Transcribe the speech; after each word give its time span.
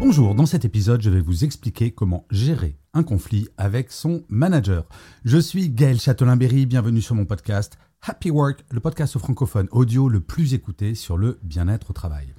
Bonjour, 0.00 0.36
dans 0.36 0.46
cet 0.46 0.64
épisode, 0.64 1.02
je 1.02 1.10
vais 1.10 1.20
vous 1.20 1.42
expliquer 1.42 1.90
comment 1.90 2.24
gérer 2.30 2.76
un 2.94 3.02
conflit 3.02 3.48
avec 3.56 3.90
son 3.90 4.22
manager. 4.28 4.84
Je 5.24 5.38
suis 5.38 5.70
Gaël 5.70 5.98
Châtelain-Berry, 5.98 6.66
bienvenue 6.66 7.02
sur 7.02 7.16
mon 7.16 7.24
podcast 7.24 7.78
Happy 8.02 8.30
Work, 8.30 8.64
le 8.70 8.78
podcast 8.78 9.18
francophone 9.18 9.66
audio 9.72 10.08
le 10.08 10.20
plus 10.20 10.54
écouté 10.54 10.94
sur 10.94 11.18
le 11.18 11.40
bien-être 11.42 11.90
au 11.90 11.94
travail. 11.94 12.32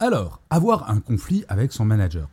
Alors, 0.00 0.42
avoir 0.50 0.90
un 0.90 0.98
conflit 0.98 1.44
avec 1.48 1.72
son 1.72 1.84
manager. 1.84 2.28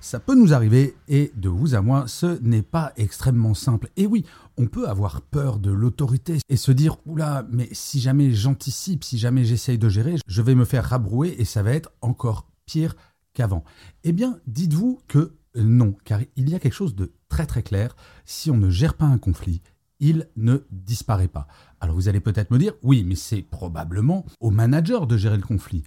Ça 0.00 0.20
peut 0.20 0.34
nous 0.34 0.52
arriver 0.52 0.94
et 1.08 1.32
de 1.34 1.48
vous 1.48 1.74
à 1.74 1.80
moi, 1.80 2.04
ce 2.06 2.38
n'est 2.42 2.60
pas 2.60 2.92
extrêmement 2.98 3.54
simple. 3.54 3.88
Et 3.96 4.06
oui, 4.06 4.26
on 4.58 4.66
peut 4.66 4.86
avoir 4.86 5.22
peur 5.22 5.58
de 5.58 5.70
l'autorité 5.70 6.38
et 6.50 6.56
se 6.56 6.72
dire 6.72 6.98
oula, 7.06 7.46
mais 7.50 7.70
si 7.72 8.00
jamais 8.00 8.32
j'anticipe, 8.32 9.02
si 9.02 9.16
jamais 9.16 9.46
j'essaye 9.46 9.78
de 9.78 9.88
gérer, 9.88 10.16
je 10.26 10.42
vais 10.42 10.54
me 10.54 10.66
faire 10.66 10.84
rabrouer 10.84 11.36
et 11.38 11.46
ça 11.46 11.62
va 11.62 11.72
être 11.72 11.90
encore 12.02 12.46
pire 12.66 12.94
qu'avant. 13.36 13.62
Eh 14.02 14.12
bien, 14.12 14.40
dites-vous 14.46 15.00
que 15.06 15.36
non, 15.54 15.94
car 16.04 16.20
il 16.36 16.50
y 16.50 16.54
a 16.54 16.58
quelque 16.58 16.72
chose 16.72 16.96
de 16.96 17.12
très 17.28 17.46
très 17.46 17.62
clair. 17.62 17.94
Si 18.24 18.50
on 18.50 18.56
ne 18.56 18.70
gère 18.70 18.94
pas 18.94 19.04
un 19.04 19.18
conflit, 19.18 19.62
il 20.00 20.28
ne 20.36 20.58
disparaît 20.70 21.28
pas. 21.28 21.46
Alors 21.80 21.94
vous 21.94 22.08
allez 22.08 22.20
peut-être 22.20 22.50
me 22.50 22.58
dire, 22.58 22.72
oui, 22.82 23.04
mais 23.04 23.14
c'est 23.14 23.42
probablement 23.42 24.24
au 24.40 24.50
manager 24.50 25.06
de 25.06 25.16
gérer 25.16 25.36
le 25.36 25.42
conflit. 25.42 25.84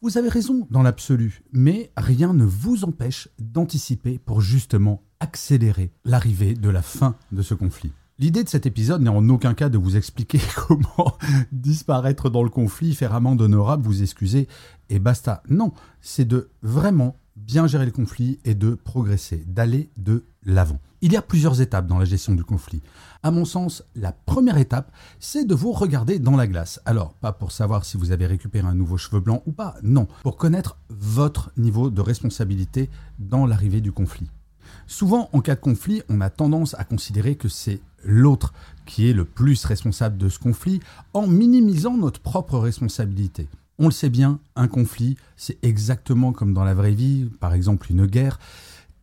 Vous 0.00 0.16
avez 0.16 0.28
raison 0.28 0.66
dans 0.70 0.82
l'absolu, 0.82 1.42
mais 1.52 1.90
rien 1.96 2.32
ne 2.32 2.44
vous 2.44 2.84
empêche 2.84 3.28
d'anticiper 3.40 4.18
pour 4.18 4.40
justement 4.40 5.02
accélérer 5.18 5.92
l'arrivée 6.04 6.54
de 6.54 6.70
la 6.70 6.82
fin 6.82 7.16
de 7.32 7.42
ce 7.42 7.54
conflit. 7.54 7.92
L'idée 8.20 8.42
de 8.42 8.48
cet 8.48 8.66
épisode 8.66 9.00
n'est 9.00 9.10
en 9.10 9.28
aucun 9.28 9.54
cas 9.54 9.68
de 9.68 9.78
vous 9.78 9.96
expliquer 9.96 10.40
comment 10.66 11.16
disparaître 11.52 12.30
dans 12.30 12.42
le 12.42 12.50
conflit, 12.50 12.96
faire 12.96 13.14
amende 13.14 13.40
honorable, 13.40 13.84
vous 13.84 14.02
excuser 14.02 14.48
et 14.88 14.98
basta. 14.98 15.44
Non, 15.48 15.72
c'est 16.00 16.24
de 16.24 16.50
vraiment 16.62 17.14
bien 17.36 17.68
gérer 17.68 17.86
le 17.86 17.92
conflit 17.92 18.40
et 18.44 18.56
de 18.56 18.74
progresser, 18.74 19.44
d'aller 19.46 19.90
de 19.96 20.24
l'avant. 20.44 20.80
Il 21.00 21.12
y 21.12 21.16
a 21.16 21.22
plusieurs 21.22 21.60
étapes 21.60 21.86
dans 21.86 21.98
la 21.98 22.04
gestion 22.04 22.34
du 22.34 22.42
conflit. 22.42 22.82
À 23.22 23.30
mon 23.30 23.44
sens, 23.44 23.84
la 23.94 24.10
première 24.10 24.58
étape, 24.58 24.90
c'est 25.20 25.44
de 25.44 25.54
vous 25.54 25.70
regarder 25.70 26.18
dans 26.18 26.36
la 26.36 26.48
glace. 26.48 26.80
Alors, 26.86 27.14
pas 27.14 27.30
pour 27.30 27.52
savoir 27.52 27.84
si 27.84 27.96
vous 27.96 28.10
avez 28.10 28.26
récupéré 28.26 28.66
un 28.66 28.74
nouveau 28.74 28.96
cheveu 28.96 29.20
blanc 29.20 29.44
ou 29.46 29.52
pas, 29.52 29.76
non, 29.84 30.08
pour 30.24 30.36
connaître 30.36 30.76
votre 30.88 31.52
niveau 31.56 31.88
de 31.88 32.00
responsabilité 32.00 32.90
dans 33.20 33.46
l'arrivée 33.46 33.80
du 33.80 33.92
conflit. 33.92 34.28
Souvent, 34.88 35.30
en 35.32 35.40
cas 35.40 35.54
de 35.54 35.60
conflit, 35.60 36.02
on 36.08 36.20
a 36.20 36.30
tendance 36.30 36.74
à 36.74 36.84
considérer 36.84 37.36
que 37.36 37.48
c'est 37.48 37.80
l'autre 38.04 38.52
qui 38.86 39.08
est 39.08 39.12
le 39.12 39.24
plus 39.24 39.64
responsable 39.64 40.16
de 40.16 40.28
ce 40.28 40.38
conflit 40.38 40.80
en 41.12 41.26
minimisant 41.26 41.96
notre 41.96 42.20
propre 42.20 42.58
responsabilité. 42.58 43.48
On 43.78 43.86
le 43.86 43.92
sait 43.92 44.10
bien, 44.10 44.40
un 44.56 44.66
conflit, 44.66 45.16
c'est 45.36 45.58
exactement 45.62 46.32
comme 46.32 46.52
dans 46.52 46.64
la 46.64 46.74
vraie 46.74 46.92
vie, 46.92 47.30
par 47.38 47.54
exemple 47.54 47.92
une 47.92 48.06
guerre. 48.06 48.40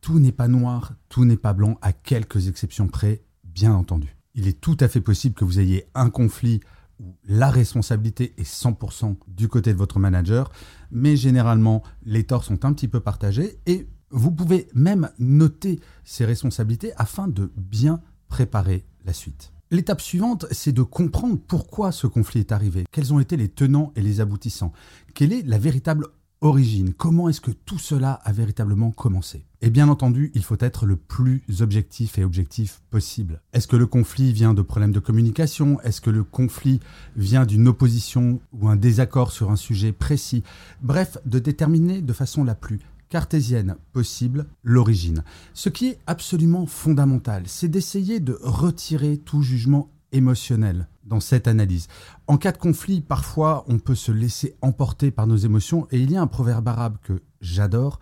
Tout 0.02 0.20
n'est 0.20 0.34
pas 0.34 0.48
noir, 0.48 0.94
tout 1.08 1.24
n'est 1.24 1.38
pas 1.38 1.54
blanc, 1.54 1.78
à 1.82 1.94
quelques 1.94 2.48
exceptions 2.48 2.88
près, 2.88 3.22
bien 3.44 3.74
entendu. 3.74 4.18
Il 4.34 4.48
est 4.48 4.60
tout 4.60 4.76
à 4.82 4.88
fait 4.88 5.02
possible 5.02 5.34
que 5.34 5.46
vous 5.46 5.60
ayez 5.60 5.86
un 5.96 6.10
conflit 6.10 6.60
où 7.00 7.16
la 7.26 7.50
responsabilité 7.50 8.34
est 8.38 8.44
100% 8.44 9.16
du 9.28 9.48
côté 9.48 9.72
de 9.72 9.78
votre 9.78 10.00
manager, 10.00 10.52
mais 10.92 11.16
généralement 11.16 11.84
les 12.04 12.26
torts 12.26 12.44
sont 12.44 12.66
un 12.66 12.74
petit 12.74 12.88
peu 12.88 13.00
partagés 13.00 13.60
et 13.66 13.88
vous 14.10 14.32
pouvez 14.32 14.68
même 14.74 15.10
noter 15.20 15.80
ces 16.04 16.26
responsabilités 16.26 16.94
afin 16.98 17.28
de 17.28 17.52
bien 17.56 18.02
préparer 18.28 18.86
la 19.06 19.14
suite. 19.14 19.52
L'étape 19.72 20.02
suivante, 20.02 20.46
c'est 20.52 20.72
de 20.72 20.84
comprendre 20.84 21.40
pourquoi 21.48 21.92
ce 21.92 22.08
conflit 22.08 22.42
est 22.42 22.52
arrivé, 22.52 22.86
quels 22.92 23.14
ont 23.14 23.20
été 23.20 23.36
les 23.36 23.50
tenants 23.50 23.92
et 23.96 24.02
les 24.02 24.22
aboutissants, 24.22 24.74
quelle 25.14 25.34
est 25.34 25.42
la 25.42 25.58
véritable 25.58 26.08
origine, 26.42 26.94
comment 26.94 27.30
est-ce 27.30 27.42
que 27.42 27.52
tout 27.52 27.80
cela 27.80 28.14
a 28.14 28.32
véritablement 28.32 28.92
commencé? 28.92 29.46
Et 29.62 29.72
bien 29.72 29.90
entendu, 29.90 30.32
il 30.36 30.44
faut 30.44 30.58
être 30.60 30.86
le 30.86 30.96
plus 30.96 31.44
objectif 31.62 32.20
et 32.20 32.24
objectif 32.24 32.84
possible. 32.92 33.42
Est-ce 33.54 33.68
que 33.68 33.76
le 33.76 33.88
conflit 33.88 34.32
vient 34.32 34.54
de 34.54 34.62
problèmes 34.62 34.92
de 34.92 35.00
communication? 35.00 35.82
Est-ce 35.82 36.02
que 36.02 36.12
le 36.12 36.24
conflit 36.24 36.80
vient 37.16 37.48
d'une 37.48 37.68
opposition 37.68 38.40
ou 38.54 38.70
un 38.70 38.76
désaccord 38.76 39.32
sur 39.32 39.50
un 39.50 39.56
sujet 39.56 39.92
précis? 39.92 40.44
Bref, 40.84 41.18
de 41.26 41.40
déterminer 41.40 42.02
de 42.02 42.14
façon 42.14 42.44
la 42.44 42.54
plus 42.54 42.80
cartésienne 43.10 43.76
possible 43.94 44.48
l'origine. 44.64 45.24
Ce 45.54 45.70
qui 45.70 45.88
est 45.88 46.00
absolument 46.08 46.66
fondamental, 46.66 47.44
c'est 47.46 47.68
d'essayer 47.68 48.20
de 48.20 48.38
retirer 48.42 49.18
tout 49.18 49.42
jugement 49.42 49.90
émotionnel 50.12 50.88
dans 51.04 51.20
cette 51.20 51.48
analyse. 51.48 51.88
En 52.28 52.38
cas 52.38 52.52
de 52.52 52.58
conflit, 52.58 53.02
parfois, 53.02 53.66
on 53.68 53.80
peut 53.80 53.96
se 53.96 54.12
laisser 54.12 54.56
emporter 54.62 55.12
par 55.12 55.28
nos 55.28 55.38
émotions 55.38 55.88
et 55.92 56.00
il 56.00 56.12
y 56.12 56.18
a 56.18 56.22
un 56.22 56.28
proverbe 56.28 56.68
arabe 56.68 56.98
que 57.04 57.22
j'adore. 57.42 58.00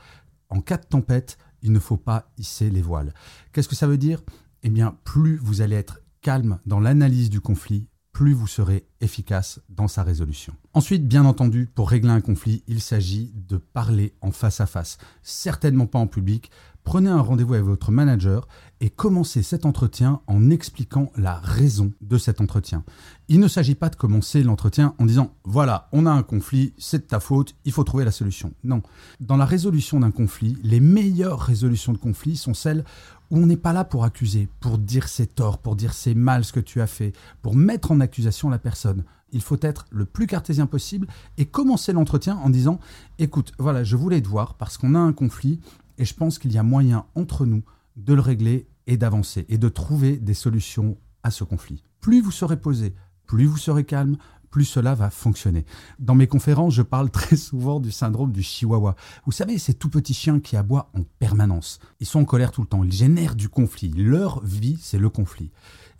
En 0.49 0.61
cas 0.61 0.77
de 0.77 0.85
tempête, 0.85 1.37
il 1.61 1.71
ne 1.71 1.79
faut 1.79 1.97
pas 1.97 2.31
hisser 2.37 2.69
les 2.69 2.81
voiles. 2.81 3.13
Qu'est-ce 3.51 3.69
que 3.69 3.75
ça 3.75 3.87
veut 3.87 3.97
dire? 3.97 4.21
Eh 4.63 4.69
bien, 4.69 4.97
plus 5.03 5.37
vous 5.37 5.61
allez 5.61 5.75
être 5.75 5.99
calme 6.21 6.59
dans 6.65 6.79
l'analyse 6.79 7.29
du 7.29 7.41
conflit, 7.41 7.87
plus 8.13 8.33
vous 8.33 8.47
serez 8.47 8.85
efficace 9.01 9.59
dans 9.69 9.87
sa 9.87 10.03
résolution. 10.03 10.53
Ensuite, 10.73 11.07
bien 11.07 11.25
entendu, 11.25 11.65
pour 11.65 11.89
régler 11.89 12.11
un 12.11 12.21
conflit, 12.21 12.63
il 12.67 12.79
s'agit 12.79 13.33
de 13.33 13.57
parler 13.57 14.13
en 14.21 14.31
face 14.31 14.61
à 14.61 14.67
face, 14.67 14.99
certainement 15.23 15.87
pas 15.87 15.99
en 15.99 16.07
public. 16.07 16.51
Prenez 16.83 17.09
un 17.09 17.21
rendez-vous 17.21 17.53
avec 17.53 17.65
votre 17.65 17.91
manager 17.91 18.47
et 18.81 18.89
commencez 18.89 19.41
cet 19.41 19.65
entretien 19.65 20.19
en 20.27 20.49
expliquant 20.49 21.11
la 21.15 21.35
raison 21.35 21.93
de 22.01 22.17
cet 22.17 22.41
entretien. 22.41 22.83
Il 23.29 23.39
ne 23.39 23.47
s'agit 23.47 23.75
pas 23.75 23.89
de 23.89 23.95
commencer 23.95 24.43
l'entretien 24.43 24.93
en 24.99 25.05
disant 25.05 25.33
voilà, 25.45 25.87
on 25.93 26.05
a 26.05 26.11
un 26.11 26.23
conflit, 26.23 26.73
c'est 26.77 26.99
de 26.99 27.03
ta 27.03 27.21
faute, 27.21 27.55
il 27.63 27.71
faut 27.71 27.85
trouver 27.85 28.03
la 28.03 28.11
solution. 28.11 28.53
Non. 28.63 28.81
Dans 29.21 29.37
la 29.37 29.45
résolution 29.45 30.01
d'un 30.01 30.11
conflit, 30.11 30.57
les 30.63 30.81
meilleures 30.81 31.39
résolutions 31.39 31.93
de 31.93 31.97
conflit 31.97 32.35
sont 32.35 32.53
celles 32.53 32.83
où 33.31 33.37
on 33.37 33.45
n'est 33.45 33.57
pas 33.57 33.73
là 33.73 33.85
pour 33.85 34.03
accuser, 34.03 34.49
pour 34.59 34.77
dire 34.77 35.07
c'est 35.07 35.35
tort, 35.35 35.59
pour 35.59 35.75
dire 35.77 35.93
c'est 35.93 36.13
mal 36.13 36.43
ce 36.43 36.51
que 36.51 36.59
tu 36.59 36.81
as 36.81 36.87
fait, 36.87 37.13
pour 37.41 37.55
mettre 37.55 37.91
en 37.91 38.01
accusation 38.01 38.49
la 38.49 38.59
personne. 38.59 39.03
Il 39.31 39.41
faut 39.41 39.57
être 39.61 39.85
le 39.89 40.05
plus 40.05 40.27
cartésien 40.27 40.67
possible 40.67 41.07
et 41.37 41.45
commencer 41.45 41.93
l'entretien 41.93 42.37
en 42.43 42.51
disant 42.51 42.79
écoute, 43.17 43.53
voilà, 43.57 43.83
je 43.83 43.95
voulais 43.95 44.21
te 44.21 44.27
voir 44.27 44.53
parce 44.53 44.77
qu'on 44.77 44.93
a 44.93 44.99
un 44.99 45.13
conflit 45.13 45.59
et 45.97 46.05
je 46.05 46.13
pense 46.13 46.39
qu'il 46.39 46.51
y 46.51 46.57
a 46.57 46.63
moyen 46.63 47.05
entre 47.15 47.45
nous 47.45 47.63
de 47.95 48.13
le 48.13 48.21
régler 48.21 48.67
et 48.87 48.97
d'avancer 48.97 49.45
et 49.49 49.57
de 49.57 49.69
trouver 49.69 50.17
des 50.17 50.33
solutions 50.33 50.97
à 51.23 51.31
ce 51.31 51.43
conflit. 51.43 51.83
Plus 52.01 52.21
vous 52.21 52.31
serez 52.31 52.59
posé, 52.59 52.93
plus 53.25 53.45
vous 53.45 53.57
serez 53.57 53.85
calme, 53.85 54.17
plus 54.53 54.65
cela 54.65 54.93
va 54.93 55.09
fonctionner. 55.09 55.65
Dans 55.97 56.13
mes 56.13 56.27
conférences, 56.27 56.75
je 56.75 56.83
parle 56.83 57.09
très 57.11 57.37
souvent 57.37 57.79
du 57.79 57.91
syndrome 57.91 58.31
du 58.31 58.43
chihuahua. 58.43 58.95
Vous 59.25 59.31
savez, 59.31 59.57
ces 59.57 59.73
tout 59.73 59.89
petits 59.89 60.13
chiens 60.13 60.39
qui 60.39 60.55
aboient 60.55 60.91
en 60.93 61.01
permanence. 61.17 61.79
Ils 61.99 62.05
sont 62.05 62.19
en 62.19 62.25
colère 62.25 62.51
tout 62.51 62.61
le 62.61 62.67
temps, 62.67 62.83
ils 62.83 62.91
génèrent 62.91 63.35
du 63.35 63.49
conflit. 63.49 63.89
Leur 63.89 64.43
vie, 64.43 64.77
c'est 64.79 64.99
le 64.99 65.09
conflit. 65.09 65.51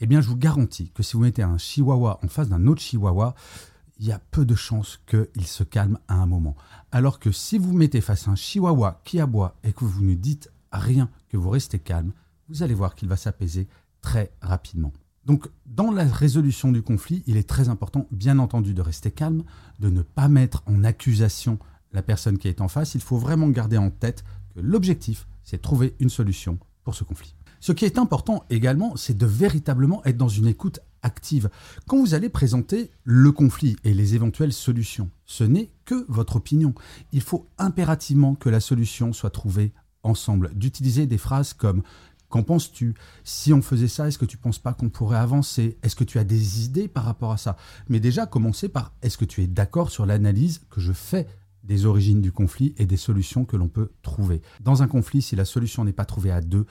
Eh 0.02 0.06
bien, 0.06 0.22
je 0.22 0.28
vous 0.28 0.38
garantis 0.38 0.92
que 0.94 1.02
si 1.02 1.14
vous 1.14 1.24
mettez 1.24 1.42
un 1.42 1.58
chihuahua 1.58 2.20
en 2.24 2.28
face 2.28 2.50
d'un 2.50 2.68
autre 2.68 2.82
chihuahua, 2.82 3.34
il 3.98 4.08
y 4.08 4.12
a 4.12 4.20
peu 4.20 4.46
de 4.46 4.56
chances 4.56 5.00
qu'il 5.08 5.48
se 5.48 5.64
calme 5.64 6.00
à 6.08 6.16
un 6.16 6.26
moment. 6.26 6.56
Alors 6.92 7.20
que 7.20 7.32
si 7.32 7.58
vous 7.58 7.74
mettez 7.74 8.02
face 8.02 8.28
à 8.28 8.32
un 8.32 8.36
chihuahua 8.36 9.02
qui 9.04 9.20
aboie 9.20 9.56
et 9.64 9.74
que 9.74 9.86
vous 9.86 10.04
ne 10.04 10.14
dites 10.14 10.52
rien, 10.72 11.10
que 11.30 11.38
vous 11.38 11.50
restez 11.50 11.80
calme, 11.80 12.12
vous 12.50 12.64
allez 12.64 12.74
voir 12.74 12.96
qu'il 12.96 13.08
va 13.08 13.18
s'apaiser 13.18 13.68
très 14.02 14.32
rapidement. 14.42 14.92
Donc, 15.26 15.48
dans 15.66 15.92
la 15.92 16.04
résolution 16.04 16.72
du 16.72 16.82
conflit, 16.82 17.24
il 17.28 17.38
est 17.38 17.48
très 17.48 17.70
important, 17.70 18.08
bien 18.12 18.40
entendu, 18.40 18.74
de 18.74 18.82
rester 18.82 19.10
calme, 19.10 19.44
de 19.80 19.90
ne 19.90 20.02
pas 20.02 20.28
mettre 20.28 20.64
en 20.66 20.84
accusation 20.84 21.60
la 21.94 22.02
personne 22.02 22.38
qui 22.38 22.50
est 22.50 22.60
en 22.60 22.68
face. 22.68 22.96
Il 22.96 23.02
faut 23.02 23.18
vraiment 23.18 23.48
garder 23.50 23.78
en 23.78 23.90
tête 23.90 24.26
que 24.54 24.60
l'objectif, 24.60 25.28
c'est 25.44 25.62
trouver 25.62 25.96
une 26.00 26.10
solution 26.10 26.60
pour 26.84 26.96
ce 26.96 27.06
conflit. 27.06 27.36
Ce 27.62 27.72
qui 27.72 27.86
est 27.86 27.98
important 27.98 28.44
également, 28.50 28.98
c'est 28.98 29.18
de 29.18 29.26
véritablement 29.26 30.04
être 30.04 30.18
dans 30.18 30.28
une 30.28 30.48
écoute 30.48 30.82
active. 31.04 31.50
Quand 31.88 32.00
vous 32.00 32.14
allez 32.14 32.30
présenter 32.30 32.92
le 33.04 33.32
conflit 33.32 33.76
et 33.84 33.94
les 33.94 34.16
éventuelles 34.16 34.54
solutions, 34.54 35.10
ce 35.26 35.44
n'est 35.44 35.72
que 35.86 36.06
votre 36.10 36.38
opinion. 36.38 36.74
Il 37.12 37.22
faut 37.22 37.48
impérativement 37.58 38.36
que 38.36 38.50
la 38.50 38.60
solution 38.60 39.14
soit 39.14 39.30
trouvée 39.30 39.74
ensemble, 40.02 40.52
d'utiliser 40.56 41.06
des 41.06 41.18
phrases 41.18 41.54
comme 41.54 41.84
Qu'en 42.34 42.42
penses-tu? 42.42 42.96
Si 43.24 43.54
on 43.54 43.62
faisait 43.62 43.88
ça, 43.88 44.08
est-ce 44.08 44.18
que 44.18 44.26
tu 44.26 44.38
ne 44.38 44.42
penses 44.42 44.58
pas 44.58 44.74
qu'on 44.74 44.90
pourrait 44.90 45.20
avancer? 45.20 45.78
Est-ce 45.84 45.96
que 45.96 46.04
tu 46.04 46.18
as 46.18 46.24
des 46.24 46.66
idées 46.66 46.88
par 46.88 47.04
rapport 47.04 47.32
à 47.32 47.38
ça? 47.38 47.58
Mais 47.90 48.00
déjà, 48.00 48.26
commencer 48.26 48.70
par 48.70 48.92
est-ce 49.04 49.20
que 49.20 49.26
tu 49.26 49.44
es 49.44 49.48
d'accord 49.48 49.92
sur 49.92 50.08
l'analyse 50.08 50.64
que 50.72 50.82
je 50.82 50.94
fais 50.94 51.28
des 51.64 51.86
origines 51.86 52.22
du 52.22 52.32
conflit 52.32 52.74
et 52.78 52.88
des 52.88 52.98
solutions 52.98 53.46
que 53.46 53.56
l'on 53.56 53.68
peut 53.68 53.92
trouver? 54.02 54.42
Dans 54.62 54.82
un 54.82 54.88
conflit, 54.88 55.22
si 55.22 55.36
la 55.36 55.46
solution 55.46 55.86
n'est 55.86 55.94
pas 55.94 56.06
trouvée 56.06 56.32
à 56.32 56.42
deux, 56.42 56.66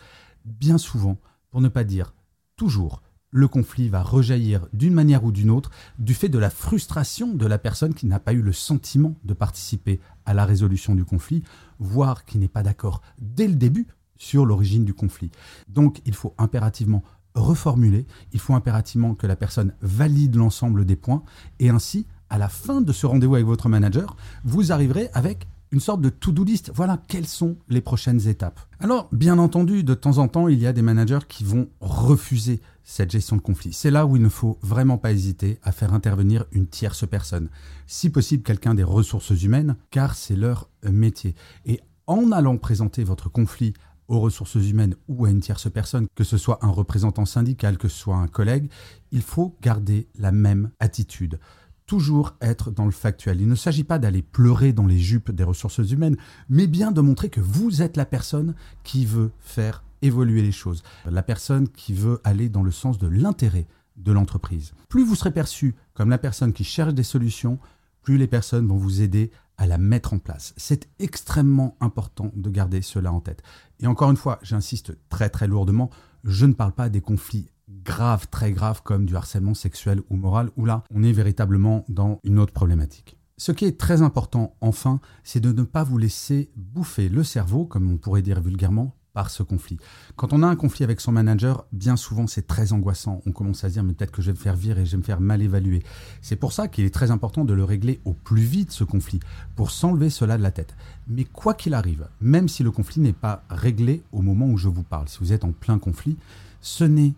bien 0.44 0.78
souvent, 0.78 1.20
pour 1.52 1.60
ne 1.60 1.68
pas 1.68 1.84
dire 1.84 2.12
toujours, 2.56 3.00
le 3.32 3.48
conflit 3.48 3.88
va 3.88 4.02
rejaillir 4.02 4.68
d'une 4.72 4.94
manière 4.94 5.24
ou 5.24 5.32
d'une 5.32 5.50
autre 5.50 5.70
du 5.98 6.14
fait 6.14 6.28
de 6.28 6.38
la 6.38 6.50
frustration 6.50 7.34
de 7.34 7.46
la 7.46 7.58
personne 7.58 7.94
qui 7.94 8.06
n'a 8.06 8.20
pas 8.20 8.34
eu 8.34 8.42
le 8.42 8.52
sentiment 8.52 9.16
de 9.24 9.34
participer 9.34 10.00
à 10.26 10.34
la 10.34 10.44
résolution 10.44 10.94
du 10.94 11.04
conflit, 11.04 11.42
voire 11.78 12.24
qui 12.24 12.38
n'est 12.38 12.46
pas 12.46 12.62
d'accord 12.62 13.00
dès 13.18 13.48
le 13.48 13.54
début 13.54 13.88
sur 14.16 14.46
l'origine 14.46 14.84
du 14.84 14.94
conflit. 14.94 15.30
Donc 15.66 16.00
il 16.04 16.14
faut 16.14 16.34
impérativement 16.38 17.02
reformuler, 17.34 18.06
il 18.32 18.38
faut 18.38 18.54
impérativement 18.54 19.14
que 19.14 19.26
la 19.26 19.36
personne 19.36 19.72
valide 19.80 20.36
l'ensemble 20.36 20.84
des 20.84 20.96
points, 20.96 21.22
et 21.58 21.70
ainsi 21.70 22.06
à 22.28 22.36
la 22.38 22.48
fin 22.48 22.82
de 22.82 22.92
ce 22.92 23.06
rendez-vous 23.06 23.34
avec 23.34 23.46
votre 23.46 23.70
manager, 23.70 24.16
vous 24.44 24.72
arriverez 24.72 25.08
avec 25.14 25.48
une 25.72 25.80
sorte 25.80 26.02
de 26.02 26.10
to-do 26.10 26.44
list. 26.44 26.70
Voilà 26.74 27.00
quelles 27.08 27.26
sont 27.26 27.56
les 27.68 27.80
prochaines 27.80 28.28
étapes. 28.28 28.60
Alors, 28.78 29.08
bien 29.10 29.38
entendu, 29.38 29.82
de 29.82 29.94
temps 29.94 30.18
en 30.18 30.28
temps, 30.28 30.48
il 30.48 30.58
y 30.58 30.66
a 30.66 30.72
des 30.72 30.82
managers 30.82 31.26
qui 31.26 31.44
vont 31.44 31.68
refuser 31.80 32.60
cette 32.84 33.10
gestion 33.10 33.36
de 33.36 33.40
conflit. 33.40 33.72
C'est 33.72 33.90
là 33.90 34.06
où 34.06 34.16
il 34.16 34.22
ne 34.22 34.28
faut 34.28 34.58
vraiment 34.62 34.98
pas 34.98 35.12
hésiter 35.12 35.58
à 35.62 35.72
faire 35.72 35.94
intervenir 35.94 36.44
une 36.52 36.66
tierce 36.66 37.08
personne. 37.08 37.48
Si 37.86 38.10
possible, 38.10 38.42
quelqu'un 38.42 38.74
des 38.74 38.82
ressources 38.82 39.30
humaines, 39.42 39.76
car 39.90 40.14
c'est 40.14 40.36
leur 40.36 40.68
métier. 40.84 41.34
Et 41.64 41.80
en 42.06 42.32
allant 42.32 42.58
présenter 42.58 43.04
votre 43.04 43.28
conflit 43.28 43.72
aux 44.08 44.20
ressources 44.20 44.56
humaines 44.56 44.96
ou 45.08 45.24
à 45.24 45.30
une 45.30 45.40
tierce 45.40 45.70
personne, 45.70 46.06
que 46.14 46.24
ce 46.24 46.36
soit 46.36 46.58
un 46.62 46.68
représentant 46.68 47.24
syndical, 47.24 47.78
que 47.78 47.88
ce 47.88 47.96
soit 47.96 48.16
un 48.16 48.28
collègue, 48.28 48.70
il 49.10 49.22
faut 49.22 49.56
garder 49.62 50.08
la 50.18 50.32
même 50.32 50.70
attitude 50.80 51.38
toujours 51.86 52.34
être 52.40 52.70
dans 52.70 52.84
le 52.84 52.90
factuel. 52.90 53.40
Il 53.40 53.48
ne 53.48 53.54
s'agit 53.54 53.84
pas 53.84 53.98
d'aller 53.98 54.22
pleurer 54.22 54.72
dans 54.72 54.86
les 54.86 54.98
jupes 54.98 55.30
des 55.30 55.44
ressources 55.44 55.78
humaines, 55.78 56.16
mais 56.48 56.66
bien 56.66 56.92
de 56.92 57.00
montrer 57.00 57.28
que 57.28 57.40
vous 57.40 57.82
êtes 57.82 57.96
la 57.96 58.06
personne 58.06 58.54
qui 58.84 59.04
veut 59.04 59.30
faire 59.40 59.82
évoluer 60.02 60.42
les 60.42 60.52
choses, 60.52 60.82
la 61.08 61.22
personne 61.22 61.68
qui 61.68 61.94
veut 61.94 62.20
aller 62.24 62.48
dans 62.48 62.62
le 62.62 62.72
sens 62.72 62.98
de 62.98 63.06
l'intérêt 63.06 63.66
de 63.96 64.12
l'entreprise. 64.12 64.72
Plus 64.88 65.04
vous 65.04 65.14
serez 65.14 65.30
perçu 65.30 65.74
comme 65.94 66.10
la 66.10 66.18
personne 66.18 66.52
qui 66.52 66.64
cherche 66.64 66.94
des 66.94 67.02
solutions, 67.02 67.58
plus 68.02 68.18
les 68.18 68.26
personnes 68.26 68.66
vont 68.66 68.76
vous 68.76 69.00
aider 69.00 69.30
à 69.58 69.66
la 69.66 69.78
mettre 69.78 70.12
en 70.12 70.18
place. 70.18 70.54
C'est 70.56 70.88
extrêmement 70.98 71.76
important 71.80 72.32
de 72.34 72.50
garder 72.50 72.82
cela 72.82 73.12
en 73.12 73.20
tête. 73.20 73.42
Et 73.80 73.86
encore 73.86 74.10
une 74.10 74.16
fois, 74.16 74.38
j'insiste 74.42 74.96
très 75.08 75.28
très 75.28 75.46
lourdement, 75.46 75.90
je 76.24 76.46
ne 76.46 76.52
parle 76.52 76.72
pas 76.72 76.88
des 76.88 77.00
conflits 77.00 77.48
grave, 77.84 78.28
très 78.30 78.52
grave, 78.52 78.82
comme 78.82 79.06
du 79.06 79.16
harcèlement 79.16 79.54
sexuel 79.54 80.02
ou 80.10 80.16
moral, 80.16 80.50
où 80.56 80.64
là, 80.64 80.84
on 80.94 81.02
est 81.02 81.12
véritablement 81.12 81.84
dans 81.88 82.20
une 82.24 82.38
autre 82.38 82.52
problématique. 82.52 83.16
Ce 83.38 83.52
qui 83.52 83.64
est 83.64 83.78
très 83.78 84.02
important, 84.02 84.54
enfin, 84.60 85.00
c'est 85.24 85.40
de 85.40 85.52
ne 85.52 85.62
pas 85.62 85.82
vous 85.82 85.98
laisser 85.98 86.50
bouffer 86.56 87.08
le 87.08 87.24
cerveau, 87.24 87.64
comme 87.64 87.90
on 87.90 87.96
pourrait 87.96 88.22
dire 88.22 88.40
vulgairement, 88.40 88.94
par 89.12 89.30
ce 89.30 89.42
conflit. 89.42 89.78
Quand 90.16 90.32
on 90.32 90.42
a 90.42 90.46
un 90.46 90.56
conflit 90.56 90.84
avec 90.84 91.00
son 91.00 91.12
manager, 91.12 91.66
bien 91.72 91.96
souvent 91.96 92.26
c'est 92.26 92.46
très 92.46 92.72
angoissant. 92.72 93.20
On 93.26 93.32
commence 93.32 93.64
à 93.64 93.68
se 93.68 93.74
dire 93.74 93.84
mais 93.84 93.92
peut-être 93.92 94.10
que 94.10 94.22
je 94.22 94.28
vais 94.30 94.38
me 94.38 94.42
faire 94.42 94.56
virer, 94.56 94.86
je 94.86 94.92
vais 94.92 94.98
me 94.98 95.02
faire 95.02 95.20
mal 95.20 95.42
évaluer. 95.42 95.82
C'est 96.20 96.36
pour 96.36 96.52
ça 96.52 96.68
qu'il 96.68 96.84
est 96.84 96.94
très 96.94 97.10
important 97.10 97.44
de 97.44 97.52
le 97.52 97.64
régler 97.64 98.00
au 98.04 98.12
plus 98.12 98.42
vite 98.42 98.70
ce 98.70 98.84
conflit, 98.84 99.20
pour 99.56 99.70
s'enlever 99.70 100.10
cela 100.10 100.38
de 100.38 100.42
la 100.42 100.50
tête. 100.50 100.74
Mais 101.08 101.24
quoi 101.24 101.54
qu'il 101.54 101.74
arrive, 101.74 102.08
même 102.20 102.48
si 102.48 102.62
le 102.62 102.70
conflit 102.70 103.00
n'est 103.00 103.12
pas 103.12 103.44
réglé 103.50 104.02
au 104.12 104.22
moment 104.22 104.46
où 104.46 104.56
je 104.56 104.68
vous 104.68 104.82
parle, 104.82 105.08
si 105.08 105.18
vous 105.18 105.32
êtes 105.32 105.44
en 105.44 105.52
plein 105.52 105.78
conflit, 105.78 106.16
ce 106.60 106.84
n'est 106.84 107.14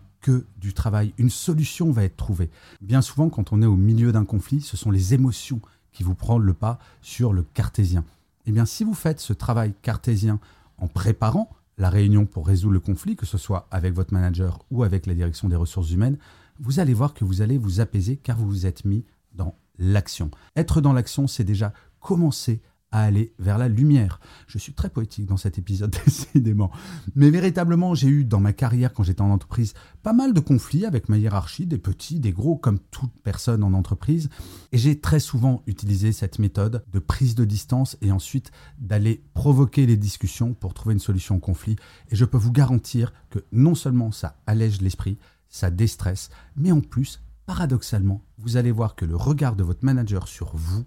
du 0.57 0.73
travail. 0.73 1.13
Une 1.17 1.29
solution 1.29 1.91
va 1.91 2.03
être 2.03 2.17
trouvée. 2.17 2.49
Bien 2.81 3.01
souvent, 3.01 3.29
quand 3.29 3.53
on 3.53 3.61
est 3.61 3.67
au 3.67 3.75
milieu 3.75 4.11
d'un 4.11 4.25
conflit, 4.25 4.61
ce 4.61 4.77
sont 4.77 4.91
les 4.91 5.13
émotions 5.13 5.61
qui 5.91 6.03
vous 6.03 6.15
prennent 6.15 6.39
le 6.39 6.53
pas 6.53 6.79
sur 7.01 7.33
le 7.33 7.43
cartésien. 7.43 8.03
Eh 8.45 8.51
bien, 8.51 8.65
si 8.65 8.83
vous 8.83 8.93
faites 8.93 9.19
ce 9.19 9.33
travail 9.33 9.73
cartésien 9.81 10.39
en 10.77 10.87
préparant 10.87 11.49
la 11.77 11.89
réunion 11.89 12.25
pour 12.25 12.47
résoudre 12.47 12.73
le 12.73 12.79
conflit, 12.79 13.15
que 13.15 13.25
ce 13.25 13.37
soit 13.37 13.67
avec 13.71 13.93
votre 13.93 14.13
manager 14.13 14.59
ou 14.71 14.83
avec 14.83 15.05
la 15.05 15.13
direction 15.13 15.49
des 15.49 15.55
ressources 15.55 15.91
humaines, 15.91 16.17
vous 16.59 16.79
allez 16.79 16.93
voir 16.93 17.13
que 17.13 17.25
vous 17.25 17.41
allez 17.41 17.57
vous 17.57 17.79
apaiser 17.79 18.17
car 18.17 18.37
vous 18.37 18.47
vous 18.47 18.65
êtes 18.65 18.85
mis 18.85 19.03
dans 19.33 19.55
l'action. 19.77 20.31
Être 20.55 20.79
dans 20.79 20.93
l'action, 20.93 21.27
c'est 21.27 21.43
déjà 21.43 21.73
commencer 21.99 22.61
à 22.95 23.01
aller 23.01 23.33
vers 23.39 23.57
la 23.57 23.67
lumière. 23.67 24.21
Je 24.47 24.57
suis 24.57 24.71
très 24.71 24.89
poétique 24.89 25.25
dans 25.25 25.35
cet 25.35 25.57
épisode, 25.57 25.93
décidément. 26.05 26.71
Mais 27.13 27.29
véritablement, 27.29 27.93
j'ai 27.93 28.07
eu 28.07 28.23
dans 28.23 28.39
ma 28.39 28.53
carrière, 28.53 28.93
quand 28.93 29.03
j'étais 29.03 29.21
en 29.21 29.31
entreprise, 29.31 29.73
pas 30.01 30.13
mal 30.13 30.31
de 30.33 30.39
conflits 30.39 30.85
avec 30.85 31.09
ma 31.09 31.17
hiérarchie, 31.17 31.65
des 31.65 31.77
petits, 31.77 32.21
des 32.21 32.31
gros, 32.31 32.55
comme 32.55 32.79
toute 32.79 33.11
personne 33.21 33.65
en 33.65 33.73
entreprise. 33.73 34.29
Et 34.71 34.77
j'ai 34.77 34.97
très 34.97 35.19
souvent 35.19 35.61
utilisé 35.67 36.13
cette 36.13 36.39
méthode 36.39 36.85
de 36.93 36.99
prise 36.99 37.35
de 37.35 37.43
distance 37.43 37.97
et 38.01 38.13
ensuite 38.13 38.51
d'aller 38.79 39.25
provoquer 39.33 39.85
les 39.85 39.97
discussions 39.97 40.53
pour 40.53 40.73
trouver 40.73 40.93
une 40.93 40.99
solution 40.99 41.35
au 41.35 41.39
conflit. 41.39 41.75
Et 42.11 42.15
je 42.15 42.23
peux 42.23 42.37
vous 42.37 42.53
garantir 42.53 43.11
que 43.29 43.39
non 43.51 43.75
seulement 43.75 44.13
ça 44.13 44.37
allège 44.47 44.79
l'esprit, 44.79 45.17
ça 45.49 45.69
déstresse, 45.69 46.29
mais 46.55 46.71
en 46.71 46.79
plus, 46.79 47.21
paradoxalement, 47.45 48.23
vous 48.37 48.55
allez 48.55 48.71
voir 48.71 48.95
que 48.95 49.03
le 49.03 49.17
regard 49.17 49.57
de 49.57 49.65
votre 49.65 49.83
manager 49.83 50.29
sur 50.29 50.55
vous 50.55 50.85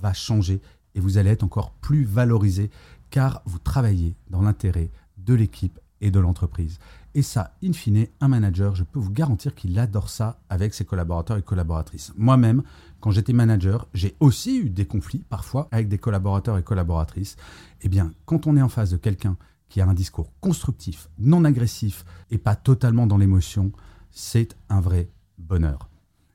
va 0.00 0.12
changer 0.12 0.60
et 0.96 1.00
vous 1.00 1.18
allez 1.18 1.30
être 1.30 1.44
encore 1.44 1.70
plus 1.70 2.02
valorisé 2.02 2.70
car 3.10 3.42
vous 3.44 3.60
travaillez 3.60 4.16
dans 4.30 4.42
l'intérêt 4.42 4.90
de 5.18 5.34
l'équipe 5.34 5.78
et 6.00 6.10
de 6.10 6.18
l'entreprise. 6.18 6.78
Et 7.14 7.22
ça, 7.22 7.54
in 7.64 7.72
fine, 7.72 8.06
un 8.20 8.28
manager, 8.28 8.74
je 8.74 8.84
peux 8.84 8.98
vous 8.98 9.12
garantir 9.12 9.54
qu'il 9.54 9.78
adore 9.78 10.10
ça 10.10 10.38
avec 10.50 10.74
ses 10.74 10.84
collaborateurs 10.84 11.38
et 11.38 11.42
collaboratrices. 11.42 12.12
Moi-même, 12.16 12.62
quand 13.00 13.10
j'étais 13.10 13.32
manager, 13.32 13.88
j'ai 13.94 14.16
aussi 14.20 14.58
eu 14.58 14.68
des 14.68 14.84
conflits 14.84 15.24
parfois 15.28 15.68
avec 15.70 15.88
des 15.88 15.98
collaborateurs 15.98 16.58
et 16.58 16.62
collaboratrices. 16.62 17.36
Eh 17.82 17.88
bien, 17.88 18.12
quand 18.26 18.46
on 18.46 18.56
est 18.56 18.62
en 18.62 18.68
face 18.68 18.90
de 18.90 18.96
quelqu'un 18.96 19.36
qui 19.68 19.80
a 19.80 19.86
un 19.86 19.94
discours 19.94 20.32
constructif, 20.40 21.08
non 21.18 21.44
agressif 21.44 22.04
et 22.30 22.38
pas 22.38 22.54
totalement 22.54 23.06
dans 23.06 23.18
l'émotion, 23.18 23.72
c'est 24.10 24.56
un 24.68 24.80
vrai 24.80 25.08
bonheur. 25.38 25.88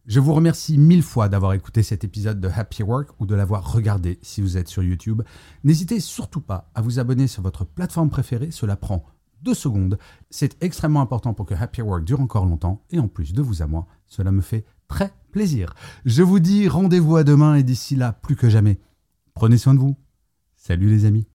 Je 0.07 0.19
vous 0.19 0.33
remercie 0.33 0.79
mille 0.79 1.03
fois 1.03 1.29
d'avoir 1.29 1.53
écouté 1.53 1.83
cet 1.83 2.03
épisode 2.03 2.41
de 2.41 2.49
Happy 2.49 2.81
Work 2.81 3.09
ou 3.19 3.27
de 3.27 3.35
l'avoir 3.35 3.71
regardé 3.71 4.17
si 4.23 4.41
vous 4.41 4.57
êtes 4.57 4.67
sur 4.67 4.81
YouTube. 4.81 5.21
N'hésitez 5.63 5.99
surtout 5.99 6.41
pas 6.41 6.71
à 6.73 6.81
vous 6.81 6.97
abonner 6.97 7.27
sur 7.27 7.43
votre 7.43 7.65
plateforme 7.65 8.09
préférée, 8.09 8.49
cela 8.49 8.75
prend 8.75 9.05
deux 9.43 9.53
secondes. 9.53 9.99
C'est 10.31 10.61
extrêmement 10.63 11.01
important 11.01 11.35
pour 11.35 11.45
que 11.45 11.53
Happy 11.53 11.83
Work 11.83 12.03
dure 12.03 12.19
encore 12.19 12.45
longtemps 12.45 12.83
et 12.89 12.97
en 12.97 13.07
plus 13.07 13.33
de 13.33 13.43
vous 13.43 13.61
à 13.61 13.67
moi, 13.67 13.85
cela 14.07 14.31
me 14.31 14.41
fait 14.41 14.65
très 14.87 15.13
plaisir. 15.31 15.75
Je 16.05 16.23
vous 16.23 16.39
dis 16.39 16.67
rendez-vous 16.67 17.15
à 17.15 17.23
demain 17.23 17.53
et 17.53 17.63
d'ici 17.63 17.95
là, 17.95 18.11
plus 18.11 18.35
que 18.35 18.49
jamais, 18.49 18.79
prenez 19.35 19.59
soin 19.59 19.75
de 19.75 19.79
vous. 19.79 19.95
Salut 20.55 20.89
les 20.89 21.05
amis. 21.05 21.30